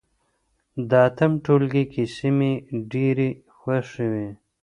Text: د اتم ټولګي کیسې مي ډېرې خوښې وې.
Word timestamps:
د 0.89 0.91
اتم 1.07 1.31
ټولګي 1.45 1.83
کیسې 1.93 2.29
مي 2.37 2.51
ډېرې 2.91 3.29
خوښې 3.57 4.07
وې. 4.13 4.29